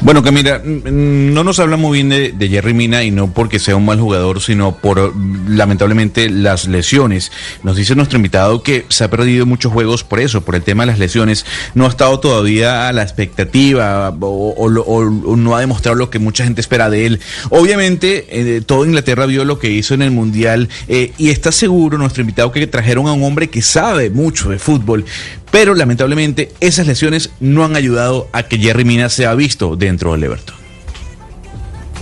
Bueno, 0.04 0.24
Camila, 0.24 0.60
no 0.64 1.44
nos 1.44 1.60
habla 1.60 1.76
muy 1.76 2.02
bien 2.02 2.08
de, 2.08 2.48
Jerry 2.48 2.74
Mina 2.74 3.04
y 3.04 3.12
no 3.12 3.32
porque 3.32 3.60
sea 3.60 3.76
un 3.76 3.84
mal 3.84 4.00
jugador, 4.00 4.40
sino 4.40 4.76
por 4.76 5.14
lamentablemente 5.48 6.28
las 6.28 6.66
lesiones. 6.66 7.30
Nos 7.62 7.76
dice 7.76 7.94
nuestro 7.94 8.16
invitado 8.16 8.64
que 8.64 8.84
se 8.88 9.04
ha 9.04 9.10
perdido 9.10 9.46
muchos 9.46 9.72
juegos 9.72 10.02
por 10.02 10.18
eso, 10.18 10.40
por 10.40 10.56
el 10.56 10.62
tema 10.62 10.82
de 10.82 10.88
las 10.88 10.98
lesiones. 10.98 11.46
No 11.74 11.86
ha 11.86 11.88
estado 11.88 12.18
todavía 12.18 12.88
a 12.88 12.92
la 12.92 13.04
expectativa 13.04 14.12
o, 14.20 15.36
no 15.36 15.54
ha 15.54 15.60
demostrado 15.60 15.96
lo 15.96 16.10
que 16.10 16.18
mucha 16.18 16.42
gente 16.42 16.60
espera 16.60 16.90
de 16.90 17.06
él. 17.06 17.20
Obviamente, 17.50 18.26
eh, 18.28 18.60
todo 18.60 18.84
Inglaterra 18.84 19.26
vio 19.26 19.44
lo 19.44 19.60
que 19.60 19.70
hizo 19.70 19.94
en 19.94 20.02
el 20.02 20.10
Mundial 20.10 20.68
eh, 20.88 21.12
y 21.16 21.30
está 21.30 21.52
seguro 21.52 21.96
nuestro 21.96 22.22
invitado 22.22 22.50
que 22.50 22.66
trajeron 22.66 23.06
a 23.06 23.12
un 23.12 23.22
hombre 23.22 23.50
que 23.50 23.62
sabe 23.62 24.10
mucho 24.10 24.50
de 24.50 24.58
fútbol. 24.58 25.04
Pero 25.52 25.74
lamentablemente 25.76 26.50
esas 26.58 26.86
lesiones 26.88 27.30
no 27.38 27.64
han 27.64 27.76
ayudado 27.76 28.28
a 28.32 28.42
que 28.42 28.58
Jerry 28.58 28.84
Mina 28.84 29.08
sea 29.08 29.34
visto 29.34 29.76
dentro 29.76 30.12
del 30.12 30.24
Everton. 30.24 30.56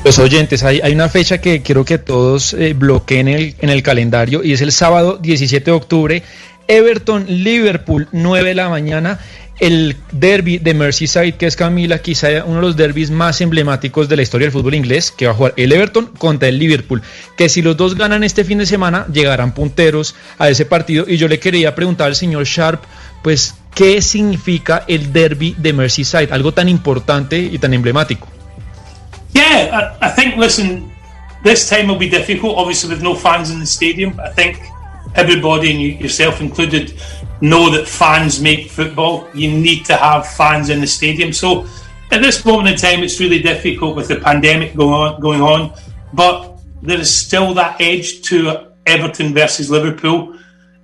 Pues 0.02 0.19
oyentes, 0.19 0.62
hay, 0.62 0.80
una 0.92 1.11
fecha 1.11 1.42
que 1.42 1.61
quiero 1.61 1.85
que 1.85 1.99
todos 1.99 2.54
eh, 2.54 2.73
bloqueen 2.73 3.28
el- 3.28 3.54
en 3.61 3.69
el 3.69 3.83
calendario 3.83 4.42
y 4.42 4.54
es 4.54 4.62
el 4.62 4.73
sábado 4.73 5.19
17 5.21 5.62
de 5.71 5.76
octubre, 5.76 6.23
Everton-Liverpool, 6.69 8.09
9 8.12 8.49
de 8.50 8.54
la 8.54 8.69
mañana, 8.71 9.19
el 9.59 9.97
derby 10.12 10.57
de 10.57 10.73
Merseyside, 10.73 11.33
que 11.37 11.45
es 11.47 11.54
Camila, 11.54 11.99
quizá 12.00 12.45
uno 12.47 12.57
de 12.57 12.62
los 12.62 12.76
derbis 12.78 13.11
más 13.11 13.42
emblemáticos 13.42 14.09
de 14.09 14.16
la 14.16 14.23
historia 14.23 14.47
del 14.47 14.52
fútbol 14.52 14.75
inglés, 14.75 15.11
que 15.11 15.26
va 15.26 15.33
a 15.33 15.35
jugar 15.35 15.52
el 15.59 15.71
Everton 15.73 16.07
contra 16.16 16.49
el 16.49 16.59
Liverpool, 16.59 17.02
que 17.37 17.50
si 17.50 17.61
los 17.61 17.76
dos 17.76 17.95
ganan 17.95 18.25
este 18.25 18.45
fin 18.45 18.57
de 18.57 18.64
semana, 18.64 19.07
llegarán 19.12 19.52
punteros 19.52 20.14
a 20.38 20.49
ese 20.49 20.64
partido. 20.64 21.04
Y 21.07 21.19
yo 21.19 21.28
le 21.28 21.38
quería 21.38 21.75
preguntar 21.75 22.07
al 22.07 22.16
señor 22.16 22.45
Sharp, 22.47 22.83
pues, 23.22 23.54
¿qué 23.74 24.00
significa 24.02 24.84
el 24.88 25.12
derby 25.12 25.54
de 25.58 25.72
Merseyside? 25.72 26.32
Algo 26.32 26.52
tan 26.52 26.68
importante 26.68 27.38
y 27.38 27.58
tan 27.58 27.74
emblemático. 27.74 28.28
Yeah, 29.32 29.96
I, 30.00 30.06
I 30.06 30.10
think, 30.10 30.36
listen, 30.36 30.90
this 31.44 31.68
time 31.68 31.88
will 31.88 31.98
be 31.98 32.08
difficult, 32.08 32.56
obviously, 32.56 32.90
with 32.90 33.02
no 33.02 33.14
fans 33.14 33.50
in 33.50 33.60
the 33.60 33.66
stadium. 33.66 34.18
I 34.20 34.30
think 34.30 34.58
everybody, 35.14 35.70
and 35.70 35.80
you, 35.80 35.88
yourself 35.98 36.40
included, 36.40 36.94
know 37.40 37.70
that 37.70 37.86
fans 37.86 38.40
make 38.40 38.70
football. 38.70 39.28
You 39.34 39.50
need 39.50 39.84
to 39.86 39.96
have 39.96 40.26
fans 40.26 40.68
in 40.68 40.80
the 40.80 40.86
stadium. 40.86 41.32
So 41.32 41.66
at 42.10 42.20
this 42.22 42.44
moment 42.44 42.68
in 42.68 42.76
time, 42.76 43.02
it's 43.02 43.20
really 43.20 43.40
difficult 43.40 43.96
with 43.96 44.08
the 44.08 44.16
pandemic 44.16 44.74
going 44.74 44.92
on, 44.92 45.20
going 45.20 45.40
on 45.40 45.72
but 46.12 46.58
there 46.82 46.98
is 46.98 47.12
still 47.12 47.54
that 47.54 47.80
edge 47.80 48.22
to 48.22 48.72
Everton 48.86 49.34
versus 49.34 49.70
Liverpool. 49.70 50.36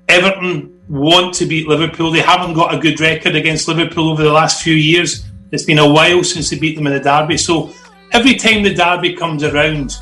Everton 0.09 0.76
want 0.89 1.35
to 1.35 1.47
beat 1.47 1.67
Liverpool. 1.67 2.11
They 2.11 2.21
haven't 2.21 2.55
got 2.55 2.75
a 2.75 2.79
good 2.79 3.01
record 3.01 3.37
against 3.37 3.69
Liverpool 3.69 4.11
over 4.11 4.23
the 4.23 4.33
last 4.33 4.63
few 4.63 4.75
years. 4.75 5.25
It's 5.53 5.65
been 5.65 5.79
a 5.79 5.93
while 5.93 6.23
since 6.25 6.51
they 6.51 6.59
beat 6.59 6.77
them 6.77 6.87
in 6.87 6.95
the 6.95 7.01
derby. 7.01 7.39
So 7.39 7.73
every 8.13 8.35
time 8.35 8.63
the 8.63 8.75
derby 8.75 9.15
comes 9.15 9.43
around, 9.43 9.97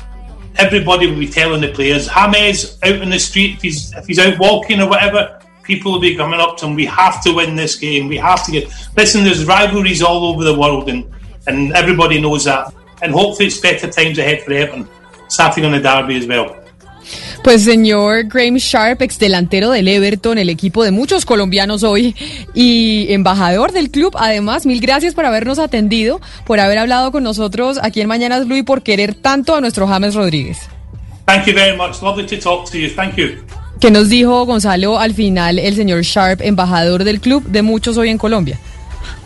everybody 0.57 1.07
will 1.07 1.19
be 1.19 1.27
telling 1.27 1.61
the 1.61 1.71
players, 1.71 2.07
James 2.07 2.77
out 2.83 3.01
in 3.01 3.09
the 3.09 3.19
street, 3.19 3.55
if 3.55 3.61
he's 3.61 3.93
if 3.93 4.07
he's 4.07 4.19
out 4.19 4.39
walking 4.39 4.81
or 4.81 4.89
whatever, 4.89 5.39
people 5.63 5.91
will 5.91 5.99
be 5.99 6.15
coming 6.15 6.39
up 6.39 6.57
to 6.57 6.67
him. 6.67 6.75
We 6.75 6.85
have 6.85 7.23
to 7.23 7.33
win 7.33 7.55
this 7.55 7.75
game. 7.75 8.07
We 8.07 8.17
have 8.17 8.45
to 8.45 8.51
get 8.51 8.71
listen, 8.95 9.23
there's 9.23 9.45
rivalries 9.45 10.01
all 10.01 10.25
over 10.25 10.43
the 10.43 10.57
world 10.57 10.89
and, 10.89 11.11
and 11.47 11.73
everybody 11.73 12.19
knows 12.21 12.45
that. 12.45 12.73
And 13.01 13.11
hopefully 13.11 13.47
it's 13.47 13.59
better 13.59 13.89
times 13.89 14.17
ahead 14.17 14.43
for 14.43 14.53
Everton. 14.53 14.87
Starting 15.27 15.65
on 15.65 15.71
the 15.71 15.79
derby 15.79 16.17
as 16.17 16.27
well. 16.27 16.64
Pues 17.45 17.63
señor 17.63 18.23
Graham 18.23 18.55
Sharp, 18.55 19.03
ex 19.03 19.19
delantero 19.19 19.69
del 19.69 19.87
Everton, 19.87 20.39
el 20.39 20.49
equipo 20.49 20.83
de 20.83 20.89
muchos 20.89 21.27
colombianos 21.27 21.83
hoy 21.83 22.15
y 22.55 23.05
embajador 23.13 23.71
del 23.71 23.91
club. 23.91 24.15
Además, 24.17 24.65
mil 24.65 24.81
gracias 24.81 25.13
por 25.13 25.27
habernos 25.27 25.59
atendido, 25.59 26.19
por 26.47 26.59
haber 26.59 26.79
hablado 26.79 27.11
con 27.11 27.23
nosotros 27.23 27.77
aquí 27.83 28.01
en 28.01 28.07
Mañanas 28.07 28.47
Blue 28.47 28.55
y 28.55 28.63
por 28.63 28.81
querer 28.81 29.13
tanto 29.13 29.53
a 29.53 29.61
nuestro 29.61 29.85
James 29.87 30.15
Rodríguez. 30.15 30.57
Thank 31.27 31.45
you 31.45 31.53
very 31.53 31.77
much. 31.77 32.01
Lovely 32.01 32.25
to 32.25 32.39
talk 32.39 32.67
to 32.71 32.79
you. 32.79 32.89
Thank 32.89 33.15
you. 33.17 33.27
Que 33.79 33.91
nos 33.91 34.09
dijo 34.09 34.43
Gonzalo 34.47 34.97
al 34.97 35.13
final 35.13 35.59
el 35.59 35.75
señor 35.75 36.01
Sharp, 36.01 36.41
embajador 36.41 37.03
del 37.03 37.19
club 37.19 37.43
de 37.43 37.61
muchos 37.61 37.95
hoy 37.97 38.09
en 38.09 38.17
Colombia. 38.17 38.59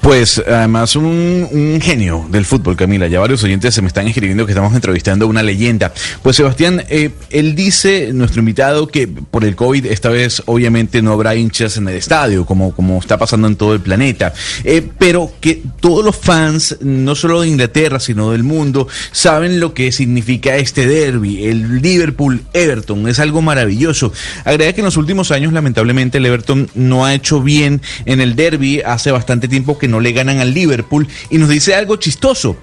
Pues 0.01 0.41
además 0.47 0.95
un, 0.95 1.79
genio 1.81 2.25
del 2.31 2.45
fútbol, 2.45 2.75
Camila. 2.75 3.07
Ya 3.07 3.19
varios 3.19 3.43
oyentes 3.43 3.75
se 3.75 3.81
me 3.81 3.89
están 3.89 4.07
escribiendo 4.07 4.45
que 4.45 4.53
estamos 4.53 4.73
entrevistando 4.73 5.27
una 5.27 5.43
leyenda. 5.43 5.93
Pues 6.23 6.37
Sebastián, 6.37 6.83
eh, 6.89 7.11
él 7.29 7.53
dice, 7.53 8.11
nuestro 8.13 8.39
invitado, 8.39 8.87
que 8.87 9.07
por 9.07 9.43
el 9.43 9.55
COVID 9.55 9.85
esta 9.87 10.09
vez 10.09 10.41
obviamente 10.45 11.01
no 11.01 11.11
habrá 11.11 11.35
hinchas 11.35 11.77
en 11.77 11.87
el 11.89 11.95
estadio, 11.95 12.45
como, 12.45 12.73
como 12.73 12.97
está 12.97 13.17
pasando 13.17 13.47
en 13.47 13.55
todo 13.55 13.73
el 13.73 13.81
planeta. 13.81 14.33
Eh, 14.63 14.87
pero 14.97 15.31
que 15.41 15.61
todos 15.79 16.03
los 16.03 16.15
fans, 16.15 16.77
no 16.81 17.15
solo 17.15 17.41
de 17.41 17.49
Inglaterra, 17.49 17.99
sino 17.99 18.31
del 18.31 18.43
mundo, 18.43 18.87
saben 19.11 19.59
lo 19.59 19.73
que 19.73 19.91
significa 19.91 20.55
este 20.55 20.87
derby, 20.87 21.45
el 21.45 21.81
Liverpool-Everton. 21.81 23.07
Es 23.09 23.19
algo 23.19 23.41
maravilloso. 23.41 24.13
Agrega 24.45 24.73
que 24.73 24.81
en 24.81 24.85
los 24.85 24.97
últimos 24.97 25.31
años, 25.31 25.51
lamentablemente, 25.51 26.19
el 26.19 26.25
Everton 26.25 26.69
no 26.73 27.05
ha 27.05 27.13
hecho 27.13 27.41
bien 27.41 27.81
en 28.05 28.21
el 28.21 28.35
derby. 28.35 28.81
Hace 28.81 29.11
bastante 29.11 29.47
tiempo 29.47 29.68
que 29.77 29.87
no 29.87 29.99
le 29.99 30.11
ganan 30.13 30.39
al 30.39 30.53
Liverpool. 30.53 31.07
Y 31.29 31.37
nos 31.37 31.49
dice 31.49 31.75
algo 31.75 31.97
chistoso. 31.97 32.57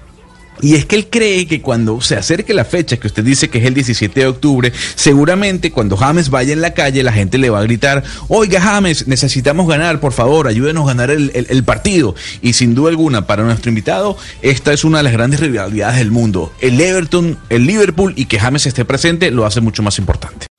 Y 0.59 0.73
es 0.73 0.87
que 0.87 0.95
él 0.95 1.07
cree 1.11 1.45
que 1.45 1.61
cuando 1.61 2.01
se 2.01 2.15
acerque 2.15 2.51
la 2.51 2.65
fecha, 2.65 2.97
que 2.97 3.05
usted 3.05 3.23
dice 3.23 3.47
que 3.47 3.59
es 3.59 3.65
el 3.65 3.75
17 3.75 4.21
de 4.21 4.25
octubre, 4.25 4.73
seguramente 4.95 5.69
cuando 5.71 5.95
James 5.95 6.31
vaya 6.31 6.51
en 6.51 6.61
la 6.61 6.73
calle, 6.73 7.03
la 7.03 7.13
gente 7.13 7.37
le 7.37 7.51
va 7.51 7.59
a 7.59 7.61
gritar, 7.61 8.03
oiga 8.27 8.59
James, 8.59 9.07
necesitamos 9.07 9.67
ganar, 9.67 9.99
por 9.99 10.13
favor, 10.13 10.47
ayúdenos 10.47 10.85
a 10.85 10.87
ganar 10.87 11.11
el, 11.11 11.31
el- 11.35 11.63
partido. 11.63 12.15
Y 12.41 12.53
sin 12.53 12.73
duda 12.73 12.89
alguna, 12.89 13.27
para 13.27 13.43
nuestro 13.43 13.69
invitado, 13.69 14.17
esta 14.41 14.73
es 14.73 14.83
una 14.83 14.97
de 14.97 15.03
las 15.03 15.13
grandes 15.13 15.41
rivalidades 15.41 15.99
del 15.99 16.09
mundo. 16.09 16.51
El 16.59 16.81
Everton, 16.81 17.37
el 17.51 17.67
Liverpool 17.67 18.13
y 18.15 18.25
que 18.25 18.39
James 18.39 18.65
esté 18.65 18.83
presente 18.83 19.29
lo 19.29 19.45
hace 19.45 19.61
mucho 19.61 19.83
más 19.83 19.99
importante. 19.99 20.46